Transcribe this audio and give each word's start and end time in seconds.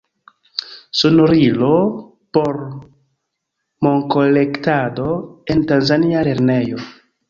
Sonorilo 1.01 1.69
por 2.37 2.57
monkolektado 3.87 5.17
en 5.45 5.65
tanzania 5.71 6.23
lernejo. 6.31 6.87